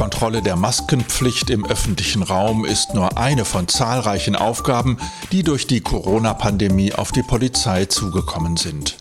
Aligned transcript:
Kontrolle 0.00 0.40
der 0.40 0.56
Maskenpflicht 0.56 1.50
im 1.50 1.66
öffentlichen 1.66 2.22
Raum 2.22 2.64
ist 2.64 2.94
nur 2.94 3.18
eine 3.18 3.44
von 3.44 3.68
zahlreichen 3.68 4.34
Aufgaben, 4.34 4.96
die 5.30 5.42
durch 5.42 5.66
die 5.66 5.82
Corona-Pandemie 5.82 6.94
auf 6.94 7.12
die 7.12 7.22
Polizei 7.22 7.84
zugekommen 7.84 8.56
sind. 8.56 8.96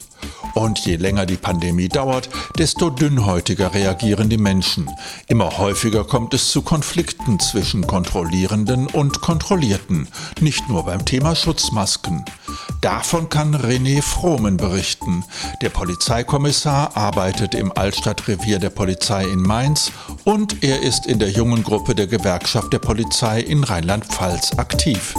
Und 0.54 0.80
je 0.80 0.96
länger 0.96 1.26
die 1.26 1.38
Pandemie 1.38 1.90
dauert, 1.90 2.30
desto 2.58 2.90
dünnhäutiger 2.90 3.74
reagieren 3.74 4.30
die 4.30 4.38
Menschen. 4.38 4.90
Immer 5.28 5.58
häufiger 5.58 6.04
kommt 6.04 6.34
es 6.34 6.52
zu 6.52 6.62
Konflikten 6.62 7.40
zwischen 7.40 7.88
Kontrollierenden 7.88 8.88
und 8.88 9.22
Kontrollierten, 9.22 10.08
nicht 10.42 10.68
nur 10.70 10.86
beim 10.86 11.06
Thema 11.06 11.36
Schutzmasken. 11.36 12.26
Davon 12.82 13.30
kann 13.30 13.56
René 13.56 14.02
Frohmen 14.02 14.58
berichten. 14.58 15.24
Der 15.62 15.70
Polizeikommissar 15.70 16.96
arbeitet 16.96 17.54
im 17.54 17.72
Altstadtrevier 17.76 18.60
der 18.60 18.70
Polizei 18.70 19.26
in 19.26 19.42
Mainz 19.42 19.92
und 20.24 20.64
er 20.64 20.82
ist 20.82 21.06
in 21.06 21.20
der 21.20 21.30
jungen 21.30 21.64
Gruppe 21.64 21.96
der 21.96 22.08
Gewerkschaft 22.08 22.72
der 22.72 22.80
Polizei 22.80 23.42
in 23.42 23.64
Rheinland-Pfalz 23.64 24.58
aktiv. 24.58 25.14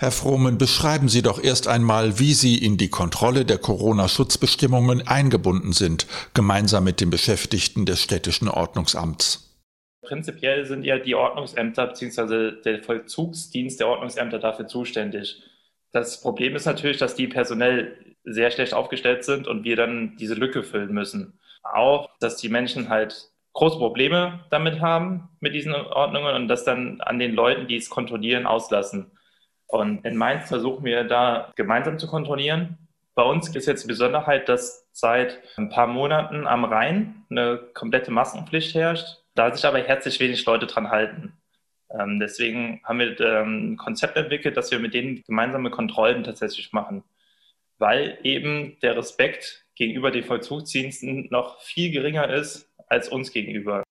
Herr 0.00 0.12
Frohmen, 0.12 0.56
beschreiben 0.56 1.10
Sie 1.10 1.20
doch 1.20 1.44
erst 1.44 1.68
einmal, 1.68 2.18
wie 2.18 2.32
Sie 2.32 2.56
in 2.56 2.78
die 2.78 2.88
Kontrolle 2.88 3.44
der 3.44 3.58
Corona-Schutzbestimmungen 3.58 5.06
eingebunden 5.06 5.74
sind, 5.74 6.06
gemeinsam 6.32 6.84
mit 6.84 7.02
den 7.02 7.10
Beschäftigten 7.10 7.84
des 7.84 8.02
städtischen 8.02 8.48
Ordnungsamts. 8.48 9.60
Prinzipiell 10.00 10.64
sind 10.64 10.84
ja 10.84 10.98
die 10.98 11.14
Ordnungsämter 11.14 11.88
bzw. 11.88 12.62
der 12.64 12.82
Vollzugsdienst 12.82 13.78
der 13.78 13.88
Ordnungsämter 13.88 14.38
dafür 14.38 14.66
zuständig. 14.66 15.42
Das 15.92 16.22
Problem 16.22 16.56
ist 16.56 16.64
natürlich, 16.64 16.96
dass 16.96 17.14
die 17.14 17.28
personell 17.28 18.16
sehr 18.24 18.50
schlecht 18.50 18.72
aufgestellt 18.72 19.24
sind 19.24 19.46
und 19.46 19.64
wir 19.64 19.76
dann 19.76 20.16
diese 20.18 20.32
Lücke 20.32 20.62
füllen 20.62 20.94
müssen. 20.94 21.38
Auch, 21.62 22.08
dass 22.20 22.38
die 22.38 22.48
Menschen 22.48 22.88
halt 22.88 23.28
große 23.52 23.76
Probleme 23.76 24.46
damit 24.50 24.80
haben, 24.80 25.28
mit 25.40 25.54
diesen 25.54 25.74
Ordnungen 25.74 26.36
und 26.36 26.48
das 26.48 26.64
dann 26.64 27.02
an 27.02 27.18
den 27.18 27.34
Leuten, 27.34 27.68
die 27.68 27.76
es 27.76 27.90
kontrollieren, 27.90 28.46
auslassen. 28.46 29.12
Und 29.70 30.04
in 30.04 30.16
Mainz 30.16 30.48
versuchen 30.48 30.84
wir 30.84 31.04
da 31.04 31.52
gemeinsam 31.54 31.98
zu 31.98 32.08
kontrollieren. 32.08 32.76
Bei 33.14 33.22
uns 33.22 33.54
ist 33.54 33.66
jetzt 33.66 33.84
die 33.84 33.88
Besonderheit, 33.88 34.48
dass 34.48 34.88
seit 34.92 35.38
ein 35.56 35.68
paar 35.68 35.86
Monaten 35.86 36.46
am 36.46 36.64
Rhein 36.64 37.24
eine 37.30 37.58
komplette 37.74 38.10
Maskenpflicht 38.10 38.74
herrscht, 38.74 39.18
da 39.34 39.54
sich 39.54 39.64
aber 39.64 39.78
herzlich 39.78 40.18
wenig 40.18 40.44
Leute 40.44 40.66
dran 40.66 40.90
halten. 40.90 41.34
Ähm, 41.92 42.18
deswegen 42.18 42.80
haben 42.84 42.98
wir 42.98 43.20
ähm, 43.20 43.72
ein 43.72 43.76
Konzept 43.76 44.16
entwickelt, 44.16 44.56
dass 44.56 44.70
wir 44.70 44.78
mit 44.78 44.94
denen 44.94 45.22
gemeinsame 45.22 45.70
Kontrollen 45.70 46.24
tatsächlich 46.24 46.72
machen, 46.72 47.04
weil 47.78 48.18
eben 48.22 48.78
der 48.80 48.96
Respekt 48.96 49.66
gegenüber 49.76 50.10
den 50.10 50.24
Vollzugsdiensten 50.24 51.28
noch 51.30 51.60
viel 51.60 51.90
geringer 51.90 52.28
ist 52.28 52.72
als 52.88 53.08
uns 53.08 53.32
gegenüber. 53.32 53.82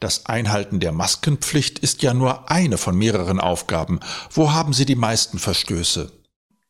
Das 0.00 0.26
Einhalten 0.26 0.80
der 0.80 0.92
Maskenpflicht 0.92 1.78
ist 1.78 2.02
ja 2.02 2.14
nur 2.14 2.50
eine 2.50 2.78
von 2.78 2.96
mehreren 2.96 3.40
Aufgaben. 3.40 4.00
Wo 4.30 4.52
haben 4.52 4.72
Sie 4.72 4.86
die 4.86 4.94
meisten 4.94 5.38
Verstöße? 5.38 6.12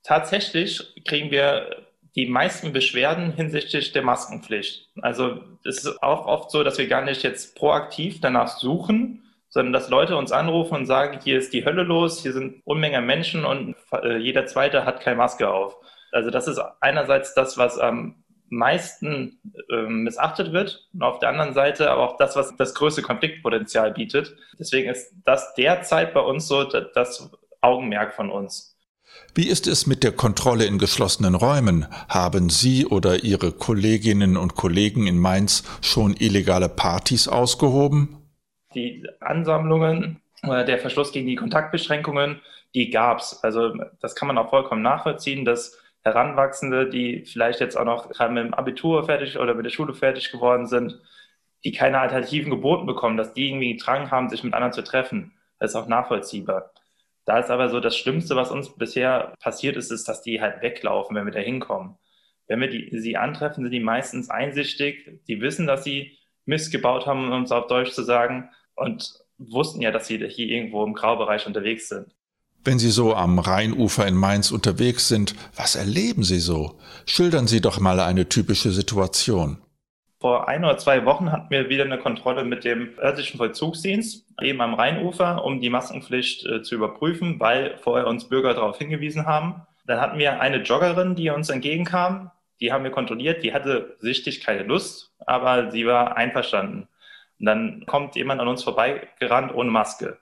Tatsächlich 0.02 0.94
kriegen 1.06 1.30
wir 1.30 1.84
die 2.14 2.26
meisten 2.26 2.72
Beschwerden 2.72 3.32
hinsichtlich 3.32 3.92
der 3.92 4.02
Maskenpflicht. 4.02 4.88
Also 5.02 5.40
es 5.64 5.84
ist 5.84 6.02
auch 6.02 6.26
oft 6.26 6.50
so, 6.50 6.64
dass 6.64 6.78
wir 6.78 6.88
gar 6.88 7.04
nicht 7.04 7.22
jetzt 7.22 7.54
proaktiv 7.54 8.20
danach 8.20 8.48
suchen, 8.58 9.22
sondern 9.50 9.72
dass 9.72 9.88
Leute 9.88 10.16
uns 10.16 10.32
anrufen 10.32 10.74
und 10.74 10.86
sagen, 10.86 11.20
hier 11.22 11.38
ist 11.38 11.52
die 11.52 11.64
Hölle 11.64 11.82
los, 11.82 12.22
hier 12.22 12.32
sind 12.32 12.60
Unmengen 12.64 13.06
Menschen 13.06 13.44
und 13.44 13.76
äh, 13.92 14.18
jeder 14.18 14.46
Zweite 14.46 14.84
hat 14.84 15.00
keine 15.00 15.16
Maske 15.16 15.48
auf. 15.48 15.76
Also 16.10 16.30
das 16.30 16.48
ist 16.48 16.60
einerseits 16.80 17.34
das, 17.34 17.58
was 17.58 17.78
am 17.78 18.24
meisten 18.50 19.38
äh, 19.70 19.82
missachtet 19.82 20.52
wird 20.52 20.88
und 20.92 21.02
auf 21.02 21.18
der 21.18 21.30
anderen 21.30 21.54
Seite 21.54 21.90
aber 21.90 22.02
auch 22.08 22.16
das, 22.16 22.36
was 22.36 22.56
das 22.56 22.74
größte 22.74 23.02
Konfliktpotenzial 23.02 23.92
bietet. 23.92 24.34
Deswegen 24.58 24.90
ist 24.90 25.12
das 25.24 25.54
derzeit 25.54 26.14
bei 26.14 26.20
uns 26.20 26.46
so 26.48 26.64
das 26.64 27.30
Augenmerk 27.60 28.14
von 28.14 28.30
uns. 28.30 28.76
Wie 29.34 29.48
ist 29.48 29.66
es 29.66 29.86
mit 29.86 30.02
der 30.02 30.12
Kontrolle 30.12 30.64
in 30.64 30.78
geschlossenen 30.78 31.34
Räumen? 31.34 31.86
Haben 32.08 32.50
Sie 32.50 32.86
oder 32.86 33.22
Ihre 33.24 33.52
Kolleginnen 33.52 34.36
und 34.36 34.54
Kollegen 34.54 35.06
in 35.06 35.18
Mainz 35.18 35.64
schon 35.80 36.14
illegale 36.18 36.68
Partys 36.68 37.28
ausgehoben? 37.28 38.16
Die 38.74 39.04
Ansammlungen 39.20 40.20
oder 40.42 40.64
der 40.64 40.78
Verschluss 40.78 41.12
gegen 41.12 41.26
die 41.26 41.36
Kontaktbeschränkungen, 41.36 42.40
die 42.74 42.90
gab 42.90 43.18
es. 43.18 43.42
Also 43.42 43.74
das 44.00 44.14
kann 44.14 44.28
man 44.28 44.38
auch 44.38 44.50
vollkommen 44.50 44.82
nachvollziehen, 44.82 45.44
dass 45.44 45.78
Heranwachsende, 46.08 46.88
die 46.88 47.24
vielleicht 47.24 47.60
jetzt 47.60 47.76
auch 47.76 47.84
noch 47.84 48.08
gerade 48.10 48.32
mit 48.32 48.44
dem 48.44 48.54
Abitur 48.54 49.04
fertig 49.04 49.38
oder 49.38 49.54
mit 49.54 49.64
der 49.64 49.70
Schule 49.70 49.94
fertig 49.94 50.30
geworden 50.32 50.66
sind, 50.66 51.00
die 51.64 51.72
keine 51.72 52.00
Alternativen 52.00 52.50
geboten 52.50 52.86
bekommen, 52.86 53.16
dass 53.16 53.34
die 53.34 53.48
irgendwie 53.48 53.76
Drang 53.76 54.10
haben, 54.10 54.28
sich 54.28 54.44
mit 54.44 54.54
anderen 54.54 54.72
zu 54.72 54.82
treffen. 54.82 55.32
Das 55.58 55.70
ist 55.72 55.76
auch 55.76 55.88
nachvollziehbar. 55.88 56.72
Da 57.24 57.38
ist 57.38 57.50
aber 57.50 57.68
so 57.68 57.80
das 57.80 57.96
Schlimmste, 57.96 58.36
was 58.36 58.50
uns 58.50 58.74
bisher 58.76 59.34
passiert 59.40 59.76
ist, 59.76 59.90
ist, 59.90 60.08
dass 60.08 60.22
die 60.22 60.40
halt 60.40 60.62
weglaufen, 60.62 61.14
wenn 61.16 61.26
wir 61.26 61.32
da 61.32 61.40
hinkommen. 61.40 61.98
Wenn 62.46 62.60
wir 62.60 62.68
die, 62.68 62.88
sie 62.98 63.16
antreffen, 63.16 63.64
sind 63.64 63.72
die 63.72 63.80
meistens 63.80 64.30
einsichtig. 64.30 65.20
Die 65.28 65.40
wissen, 65.40 65.66
dass 65.66 65.84
sie 65.84 66.16
Mist 66.46 66.72
gebaut 66.72 67.06
haben, 67.06 67.30
um 67.30 67.42
es 67.42 67.52
auf 67.52 67.66
Deutsch 67.66 67.90
zu 67.90 68.02
sagen, 68.02 68.50
und 68.74 69.12
wussten 69.36 69.82
ja, 69.82 69.90
dass 69.90 70.06
sie 70.06 70.18
hier 70.28 70.48
irgendwo 70.48 70.84
im 70.84 70.94
Graubereich 70.94 71.46
unterwegs 71.46 71.88
sind. 71.88 72.14
Wenn 72.68 72.78
Sie 72.78 72.90
so 72.90 73.14
am 73.14 73.38
Rheinufer 73.38 74.06
in 74.06 74.14
Mainz 74.14 74.50
unterwegs 74.50 75.08
sind, 75.08 75.34
was 75.56 75.74
erleben 75.74 76.22
Sie 76.22 76.38
so? 76.38 76.78
Schildern 77.06 77.46
Sie 77.46 77.62
doch 77.62 77.80
mal 77.80 77.98
eine 77.98 78.28
typische 78.28 78.72
Situation. 78.72 79.56
Vor 80.20 80.48
ein 80.48 80.66
oder 80.66 80.76
zwei 80.76 81.06
Wochen 81.06 81.32
hatten 81.32 81.48
wir 81.48 81.70
wieder 81.70 81.84
eine 81.84 81.96
Kontrolle 81.96 82.44
mit 82.44 82.64
dem 82.64 82.90
örtlichen 82.98 83.38
Vollzugsdienst, 83.38 84.26
eben 84.42 84.60
am 84.60 84.74
Rheinufer, 84.74 85.46
um 85.46 85.62
die 85.62 85.70
Maskenpflicht 85.70 86.44
äh, 86.44 86.60
zu 86.60 86.74
überprüfen, 86.74 87.40
weil 87.40 87.78
vorher 87.78 88.06
uns 88.06 88.28
Bürger 88.28 88.52
darauf 88.52 88.76
hingewiesen 88.76 89.24
haben. 89.24 89.62
Dann 89.86 90.02
hatten 90.02 90.18
wir 90.18 90.38
eine 90.42 90.58
Joggerin, 90.58 91.14
die 91.14 91.30
uns 91.30 91.48
entgegenkam. 91.48 92.32
Die 92.60 92.70
haben 92.70 92.84
wir 92.84 92.90
kontrolliert. 92.90 93.42
Die 93.44 93.54
hatte 93.54 93.96
sichtlich 94.00 94.42
keine 94.42 94.64
Lust, 94.64 95.14
aber 95.20 95.70
sie 95.70 95.86
war 95.86 96.18
einverstanden. 96.18 96.86
Und 97.40 97.46
dann 97.46 97.86
kommt 97.86 98.14
jemand 98.14 98.42
an 98.42 98.48
uns 98.48 98.62
vorbeigerannt 98.62 99.54
ohne 99.54 99.70
Maske. 99.70 100.18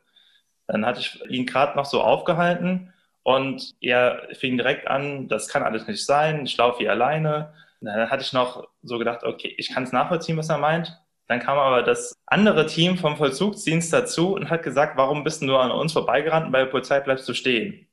Dann 0.67 0.85
hatte 0.85 1.01
ich 1.01 1.21
ihn 1.29 1.47
gerade 1.47 1.77
noch 1.77 1.85
so 1.85 2.03
aufgehalten 2.03 2.93
und 3.23 3.75
er 3.81 4.29
fing 4.35 4.57
direkt 4.57 4.87
an, 4.89 5.29
das 5.29 5.49
kann 5.49 5.63
alles 5.63 5.87
nicht 5.87 6.05
sein, 6.05 6.45
ich 6.45 6.57
laufe 6.57 6.79
hier 6.79 6.91
alleine. 6.91 7.53
Dann 7.81 8.11
hatte 8.11 8.23
ich 8.23 8.33
noch 8.33 8.69
so 8.83 8.99
gedacht, 8.99 9.23
okay, 9.25 9.55
ich 9.59 9.73
kann 9.73 9.85
es 9.85 9.93
nachvollziehen, 9.93 10.37
was 10.37 10.49
er 10.49 10.59
meint. 10.59 10.99
Dann 11.29 11.41
kam 11.41 11.59
aber 11.59 11.83
das 11.83 12.15
andere 12.27 12.67
Team 12.67 12.99
vom 12.99 13.17
Vollzugsdienst 13.17 13.93
dazu 13.93 14.35
und 14.35 14.49
hat 14.49 14.63
gesagt, 14.63 14.97
warum 14.97 15.25
bist 15.25 15.43
du 15.43 15.47
nur 15.47 15.61
an 15.61 15.73
uns 15.73 15.93
vorbeigerannt 15.93 16.53
bei 16.53 16.61
der 16.61 16.71
Polizei 16.71 17.01
bleibst 17.01 17.29
du 17.29 17.35
stehen? 17.35 17.89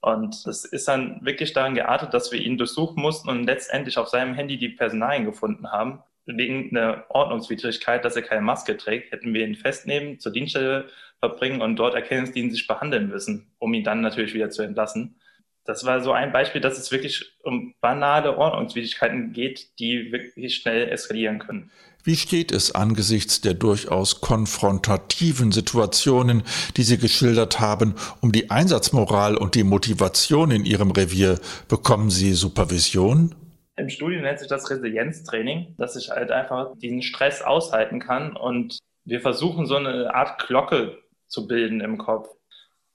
Und 0.00 0.46
das 0.46 0.64
ist 0.64 0.86
dann 0.88 1.24
wirklich 1.24 1.52
daran 1.52 1.74
geartet, 1.74 2.14
dass 2.14 2.30
wir 2.30 2.40
ihn 2.40 2.58
durchsuchen 2.58 3.00
mussten 3.00 3.28
und 3.28 3.44
letztendlich 3.44 3.98
auf 3.98 4.08
seinem 4.08 4.34
Handy 4.34 4.56
die 4.58 4.68
Personalien 4.68 5.24
gefunden 5.24 5.70
haben. 5.70 6.02
Wegen 6.26 6.76
einer 6.76 7.04
Ordnungswidrigkeit, 7.08 8.04
dass 8.04 8.16
er 8.16 8.22
keine 8.22 8.42
Maske 8.42 8.76
trägt, 8.76 9.12
hätten 9.12 9.32
wir 9.32 9.46
ihn 9.46 9.54
festnehmen, 9.54 10.18
zur 10.18 10.32
Dienststelle 10.32 10.88
verbringen 11.20 11.62
und 11.62 11.76
dort 11.76 11.94
erkennungsdienstlich 11.94 12.66
behandeln 12.66 13.08
müssen, 13.08 13.46
um 13.58 13.72
ihn 13.74 13.84
dann 13.84 14.00
natürlich 14.00 14.34
wieder 14.34 14.50
zu 14.50 14.62
entlassen. 14.62 15.16
Das 15.64 15.84
war 15.84 16.00
so 16.00 16.12
ein 16.12 16.32
Beispiel, 16.32 16.60
dass 16.60 16.78
es 16.78 16.92
wirklich 16.92 17.24
um 17.42 17.74
banale 17.80 18.36
Ordnungswidrigkeiten 18.36 19.32
geht, 19.32 19.78
die 19.80 20.12
wirklich 20.12 20.56
schnell 20.56 20.88
eskalieren 20.88 21.40
können. 21.40 21.70
Wie 22.04 22.14
steht 22.14 22.52
es 22.52 22.72
angesichts 22.72 23.40
der 23.40 23.54
durchaus 23.54 24.20
konfrontativen 24.20 25.50
Situationen, 25.50 26.44
die 26.76 26.84
Sie 26.84 26.98
geschildert 26.98 27.58
haben, 27.58 27.96
um 28.20 28.30
die 28.30 28.48
Einsatzmoral 28.48 29.36
und 29.36 29.56
die 29.56 29.64
Motivation 29.64 30.52
in 30.52 30.64
Ihrem 30.64 30.92
Revier? 30.92 31.40
Bekommen 31.66 32.10
Sie 32.10 32.34
Supervision? 32.34 33.34
Im 33.76 33.90
Studium 33.90 34.22
nennt 34.22 34.38
sich 34.38 34.48
das 34.48 34.70
Resilienztraining, 34.70 35.74
dass 35.76 35.96
ich 35.96 36.10
halt 36.10 36.30
einfach 36.30 36.76
diesen 36.78 37.02
Stress 37.02 37.42
aushalten 37.42 38.00
kann 38.00 38.36
und 38.36 38.78
wir 39.04 39.20
versuchen 39.20 39.66
so 39.66 39.76
eine 39.76 40.14
Art 40.14 40.46
Glocke 40.46 40.98
zu 41.28 41.46
bilden 41.46 41.80
im 41.80 41.98
Kopf. 41.98 42.28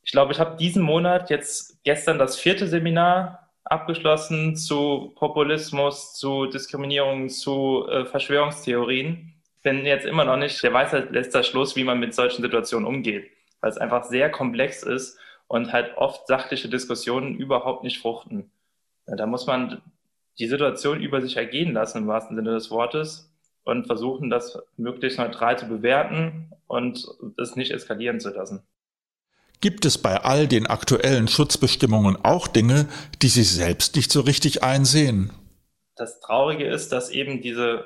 Ich 0.03 0.11
glaube, 0.11 0.33
ich 0.33 0.39
habe 0.39 0.57
diesen 0.57 0.81
Monat 0.81 1.29
jetzt 1.29 1.83
gestern 1.83 2.17
das 2.17 2.37
vierte 2.37 2.67
Seminar 2.67 3.49
abgeschlossen 3.63 4.55
zu 4.55 5.13
Populismus, 5.15 6.15
zu 6.15 6.47
Diskriminierung, 6.47 7.29
zu 7.29 7.87
äh, 7.87 8.05
Verschwörungstheorien. 8.05 9.33
Bin 9.63 9.85
jetzt 9.85 10.05
immer 10.05 10.25
noch 10.25 10.37
nicht 10.37 10.61
der 10.63 10.73
Weisheit 10.73 11.11
letzter 11.11 11.43
Schluss, 11.43 11.75
wie 11.75 11.83
man 11.83 11.99
mit 11.99 12.15
solchen 12.15 12.41
Situationen 12.41 12.87
umgeht, 12.87 13.29
weil 13.61 13.69
es 13.69 13.77
einfach 13.77 14.05
sehr 14.05 14.31
komplex 14.31 14.81
ist 14.81 15.19
und 15.47 15.71
halt 15.71 15.95
oft 15.97 16.27
sachliche 16.27 16.67
Diskussionen 16.67 17.35
überhaupt 17.35 17.83
nicht 17.83 17.99
fruchten. 17.99 18.51
Da 19.05 19.27
muss 19.27 19.45
man 19.45 19.81
die 20.39 20.47
Situation 20.47 21.01
über 21.01 21.21
sich 21.21 21.37
ergehen 21.37 21.73
lassen, 21.73 21.99
im 21.99 22.07
wahrsten 22.07 22.35
Sinne 22.35 22.51
des 22.51 22.71
Wortes, 22.71 23.31
und 23.63 23.85
versuchen, 23.85 24.29
das 24.29 24.57
möglichst 24.77 25.19
neutral 25.19 25.57
zu 25.57 25.67
bewerten 25.67 26.51
und 26.67 27.07
es 27.37 27.55
nicht 27.55 27.71
eskalieren 27.71 28.19
zu 28.19 28.29
lassen. 28.29 28.63
Gibt 29.59 29.85
es 29.85 29.99
bei 29.99 30.17
all 30.17 30.47
den 30.47 30.65
aktuellen 30.65 31.27
Schutzbestimmungen 31.27 32.17
auch 32.23 32.47
Dinge, 32.47 32.87
die 33.21 33.27
Sie 33.27 33.43
selbst 33.43 33.95
nicht 33.95 34.11
so 34.11 34.21
richtig 34.21 34.63
einsehen? 34.63 35.31
Das 35.95 36.19
Traurige 36.19 36.65
ist, 36.65 36.91
dass 36.91 37.11
eben 37.11 37.41
diese 37.41 37.85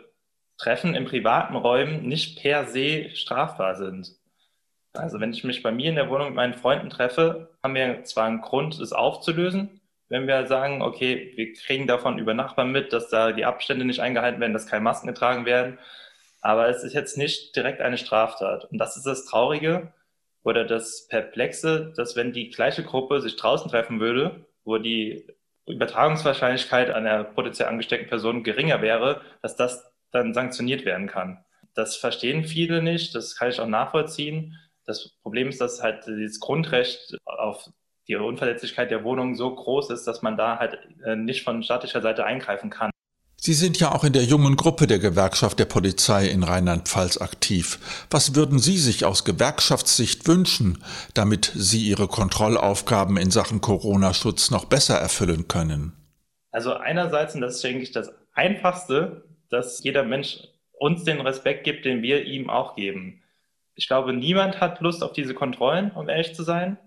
Treffen 0.58 0.96
in 0.96 1.04
privaten 1.04 1.56
Räumen 1.58 2.08
nicht 2.08 2.40
per 2.42 2.68
se 2.68 3.10
strafbar 3.14 3.76
sind. 3.76 4.16
Also 4.94 5.20
wenn 5.20 5.34
ich 5.34 5.44
mich 5.44 5.62
bei 5.64 5.74
mir 5.74 5.90
in 5.90 5.96
der 5.96 6.10
Wohnung 6.10 6.28
mit 6.28 6.36
meinen 6.36 6.54
Freunden 6.54 6.90
treffe, 6.90 7.50
haben 7.62 7.76
wir 7.76 8.06
zwar 8.06 8.28
einen 8.28 8.40
Grund, 8.40 8.80
es 8.80 8.94
aufzulösen, 8.94 9.82
wenn 10.10 10.28
wir 10.28 10.46
sagen, 10.48 10.82
okay, 10.82 11.34
wir 11.36 11.54
kriegen 11.54 11.88
davon 11.88 12.20
über 12.20 12.34
Nachbarn 12.34 12.72
mit, 12.72 12.94
dass 12.94 13.10
da 13.10 13.32
die 13.32 13.46
Abstände 13.46 13.86
nicht 13.86 14.00
eingehalten 14.00 14.40
werden, 14.40 14.54
dass 14.54 14.68
keine 14.68 14.84
Masken 14.84 15.08
getragen 15.08 15.46
werden, 15.46 15.80
aber 16.42 16.70
es 16.70 16.84
ist 16.84 16.94
jetzt 16.94 17.18
nicht 17.18 17.56
direkt 17.56 17.82
eine 17.82 17.98
Straftat. 17.98 18.66
Und 18.66 18.78
das 18.78 18.98
ist 18.98 19.06
das 19.06 19.26
Traurige 19.26 19.94
oder 20.44 20.64
das 20.64 21.08
Perplexe, 21.08 21.92
dass 21.96 22.16
wenn 22.16 22.34
die 22.34 22.50
gleiche 22.50 22.84
Gruppe 22.84 23.20
sich 23.20 23.36
draußen 23.36 23.70
treffen 23.70 24.00
würde, 24.00 24.46
wo 24.64 24.78
die 24.78 25.26
Übertragungswahrscheinlichkeit 25.68 26.92
einer 26.92 27.24
potenziell 27.24 27.68
angesteckten 27.68 28.10
Person 28.10 28.44
geringer 28.44 28.82
wäre, 28.84 29.22
dass 29.42 29.56
das 29.56 29.92
dann 30.12 30.36
sanktioniert 30.36 30.86
werden 30.86 31.08
kann. 31.08 31.44
Das 31.74 31.98
verstehen 31.98 32.46
viele 32.46 32.84
nicht, 32.84 33.16
das 33.16 33.36
kann 33.36 33.50
ich 33.50 33.60
auch 33.60 33.68
nachvollziehen. 33.68 34.56
Das 34.86 35.18
Problem 35.24 35.50
ist, 35.50 35.60
dass 35.60 35.82
halt 35.82 36.06
dieses 36.06 36.40
Grundrecht 36.40 37.18
auf 37.26 37.70
die 38.08 38.16
Unverletzlichkeit 38.16 38.92
der 38.92 39.04
Wohnung 39.04 39.36
so 39.36 39.54
groß 39.54 39.90
ist, 39.90 40.06
dass 40.06 40.22
man 40.22 40.38
da 40.38 40.58
halt 40.60 40.78
äh, 41.04 41.16
nicht 41.16 41.44
von 41.44 41.64
staatlicher 41.64 42.02
Seite 42.02 42.26
eingreifen 42.26 42.70
kann. 42.70 42.92
Sie 43.38 43.54
sind 43.54 43.80
ja 43.80 43.92
auch 43.92 44.04
in 44.04 44.14
der 44.14 44.24
jungen 44.24 44.56
Gruppe 44.56 44.88
der 44.88 44.98
Gewerkschaft 44.98 45.60
der 45.60 45.66
Polizei 45.66 46.28
in 46.28 46.42
Rheinland-Pfalz 46.42 47.22
aktiv. 47.22 47.78
Was 48.10 48.34
würden 48.34 48.58
Sie 48.58 48.78
sich 48.78 49.06
aus 49.06 49.24
Gewerkschaftssicht 49.24 50.28
wünschen, 50.28 50.84
damit 51.14 51.52
Sie 51.54 51.88
Ihre 51.88 52.08
Kontrollaufgaben 52.08 53.18
in 53.18 53.30
Sachen 53.30 53.62
Corona-Schutz 53.62 54.50
noch 54.50 54.66
besser 54.66 54.96
erfüllen 54.96 55.48
können? 55.48 55.94
Also 56.52 56.74
einerseits, 56.74 57.36
und 57.36 57.42
das 57.42 57.58
ist, 57.58 57.64
denke 57.64 57.84
ich, 57.84 57.92
das 57.92 58.12
Einfachste, 58.34 59.26
dass 59.50 59.84
jeder 59.84 60.04
Mensch 60.04 60.40
uns 60.80 61.04
den 61.04 61.22
Respekt 61.22 61.66
gibt, 61.66 61.86
den 61.86 62.02
wir 62.02 62.26
ihm 62.26 62.50
auch 62.50 62.76
geben. 62.76 63.22
Ich 63.76 63.88
glaube, 63.88 64.14
niemand 64.14 64.60
hat 64.60 64.82
Lust 64.82 65.04
auf 65.04 65.14
diese 65.14 65.34
Kontrollen, 65.34 65.92
um 65.92 66.10
ehrlich 66.10 66.34
zu 66.34 66.42
sein. 66.42 66.78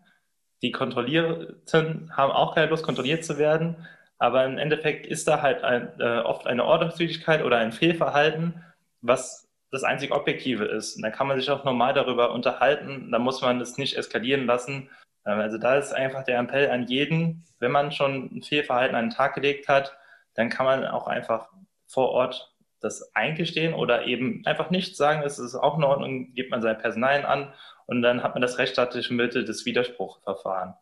Die 0.62 0.72
Kontrollierten 0.72 2.16
haben 2.16 2.32
auch 2.32 2.54
keine 2.54 2.70
Lust, 2.70 2.84
kontrolliert 2.84 3.24
zu 3.24 3.38
werden. 3.38 3.86
Aber 4.18 4.44
im 4.44 4.58
Endeffekt 4.58 5.06
ist 5.06 5.28
da 5.28 5.42
halt 5.42 5.62
ein, 5.62 5.92
äh, 6.00 6.18
oft 6.20 6.46
eine 6.46 6.64
Ordnungswidrigkeit 6.64 7.44
oder 7.44 7.58
ein 7.58 7.72
Fehlverhalten, 7.72 8.64
was 9.00 9.48
das 9.70 9.84
einzig 9.84 10.12
Objektive 10.12 10.64
ist. 10.64 10.96
Und 10.96 11.02
da 11.02 11.10
kann 11.10 11.28
man 11.28 11.38
sich 11.38 11.50
auch 11.50 11.64
normal 11.64 11.94
darüber 11.94 12.32
unterhalten. 12.32 13.10
Da 13.12 13.18
muss 13.18 13.42
man 13.42 13.60
es 13.60 13.78
nicht 13.78 13.96
eskalieren 13.96 14.46
lassen. 14.46 14.90
Ähm, 15.24 15.38
also 15.38 15.58
da 15.58 15.76
ist 15.76 15.92
einfach 15.92 16.24
der 16.24 16.40
Appell 16.40 16.70
an 16.70 16.86
jeden, 16.86 17.44
wenn 17.60 17.70
man 17.70 17.92
schon 17.92 18.36
ein 18.36 18.42
Fehlverhalten 18.42 18.96
an 18.96 19.06
den 19.06 19.14
Tag 19.14 19.34
gelegt 19.34 19.68
hat, 19.68 19.96
dann 20.34 20.48
kann 20.48 20.66
man 20.66 20.86
auch 20.86 21.06
einfach 21.06 21.48
vor 21.86 22.10
Ort 22.10 22.54
das 22.80 23.14
eingestehen 23.14 23.74
oder 23.74 24.06
eben 24.06 24.42
einfach 24.46 24.70
nicht 24.70 24.96
sagen, 24.96 25.22
es 25.24 25.38
ist 25.38 25.54
auch 25.54 25.76
in 25.76 25.84
Ordnung, 25.84 26.34
gibt 26.34 26.50
man 26.50 26.62
sein 26.62 26.78
Personal 26.78 27.24
an 27.24 27.52
und 27.86 28.02
dann 28.02 28.22
hat 28.22 28.34
man 28.34 28.42
das 28.42 28.58
rechtsstaatliche 28.58 29.14
Mittel 29.14 29.44
des 29.44 29.66
Widerspruchverfahrens. 29.66 30.76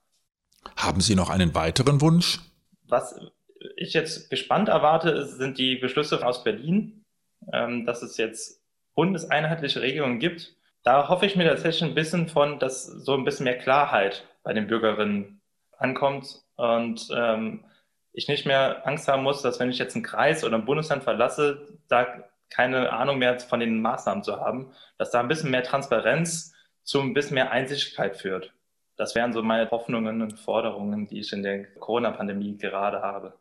Haben 0.77 1.01
Sie 1.01 1.15
noch 1.15 1.31
einen 1.31 1.55
weiteren 1.55 2.01
Wunsch? 2.01 2.41
Was 2.89 3.19
ich 3.77 3.93
jetzt 3.95 4.31
gespannt 4.31 4.69
erwarte, 4.69 5.27
sind 5.27 5.59
die 5.59 5.77
Beschlüsse 5.77 6.25
aus 6.25 6.45
Berlin, 6.45 7.05
ähm, 7.53 7.87
dass 7.87 8.03
es 8.03 8.17
jetzt 8.17 8.63
bundeseinheitliche 8.95 9.81
Regelungen 9.81 10.19
gibt. 10.19 10.55
Da 10.83 11.09
hoffe 11.09 11.27
ich 11.27 11.37
mir 11.37 11.49
tatsächlich 11.49 11.83
ein 11.83 11.95
bisschen 11.95 12.29
von, 12.29 12.59
dass 12.59 12.85
so 12.87 13.15
ein 13.15 13.25
bisschen 13.25 13.45
mehr 13.45 13.59
Klarheit 13.59 14.25
bei 14.43 14.53
den 14.53 14.67
Bürgerinnen 14.67 15.41
ankommt 15.79 16.43
und 16.57 17.09
ähm, 17.15 17.65
ich 18.17 18.29
nicht 18.29 18.47
mehr 18.47 18.87
Angst 18.87 19.09
haben 19.09 19.23
muss, 19.23 19.43
dass 19.43 19.61
wenn 19.61 19.71
ich 19.71 19.79
jetzt 19.79 19.95
einen 19.95 20.05
Kreis 20.05 20.43
oder 20.43 20.57
ein 20.57 20.65
Bundesland 20.65 21.05
verlasse, 21.05 21.69
da 21.87 22.07
keine 22.49 22.91
Ahnung 22.93 23.19
mehr 23.19 23.39
von 23.39 23.61
den 23.61 23.83
Maßnahmen 23.83 24.25
zu 24.25 24.41
haben, 24.41 24.73
dass 24.97 25.11
da 25.11 25.21
ein 25.21 25.29
bisschen 25.29 25.51
mehr 25.51 25.63
Transparenz 25.63 26.55
zu 26.83 27.01
ein 27.01 27.13
bisschen 27.13 27.35
mehr 27.35 27.51
Einsichtigkeit 27.51 28.17
führt. 28.17 28.55
Das 28.97 29.15
wären 29.15 29.35
so 29.35 29.43
meine 29.43 29.71
Hoffnungen 29.71 30.23
und 30.23 30.39
Forderungen, 30.39 31.07
die 31.07 31.21
ich 31.21 31.33
in 31.33 31.43
der 31.43 31.67
Corona-Pandemie 31.75 32.57
gerade 32.57 33.03
habe. 33.03 33.35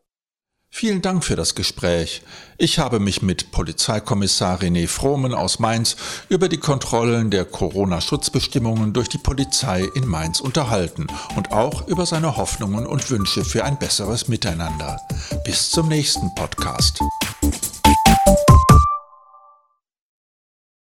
Vielen 0.70 1.02
Dank 1.02 1.24
für 1.24 1.36
das 1.38 1.56
Gespräch. 1.56 2.22
Ich 2.58 2.80
habe 2.80 3.00
mich 3.00 3.22
mit 3.22 3.52
Polizeikommissar 3.52 4.60
René 4.60 4.88
Frohmen 4.88 5.34
aus 5.34 5.60
Mainz 5.60 5.96
über 6.28 6.50
die 6.50 6.58
Kontrollen 6.58 7.32
der 7.32 7.46
Corona-Schutzbestimmungen 7.46 8.92
durch 8.92 9.08
die 9.08 9.18
Polizei 9.18 9.88
in 9.96 10.06
Mainz 10.06 10.42
unterhalten 10.42 11.08
und 11.38 11.52
auch 11.52 11.88
über 11.88 12.06
seine 12.06 12.36
Hoffnungen 12.36 12.86
und 12.86 13.10
Wünsche 13.10 13.46
für 13.46 13.64
ein 13.64 13.80
besseres 13.80 14.28
Miteinander. 14.28 15.00
Bis 15.46 15.70
zum 15.70 15.88
nächsten 15.88 16.36
Podcast. 16.36 17.00